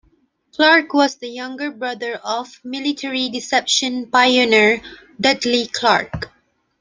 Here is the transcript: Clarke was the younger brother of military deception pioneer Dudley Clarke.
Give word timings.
Clarke 0.55 0.95
was 0.95 1.17
the 1.17 1.27
younger 1.27 1.69
brother 1.69 2.15
of 2.15 2.59
military 2.63 3.29
deception 3.29 4.09
pioneer 4.09 4.81
Dudley 5.19 5.67
Clarke. 5.67 6.31